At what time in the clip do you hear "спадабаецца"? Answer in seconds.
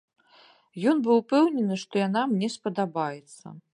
2.57-3.45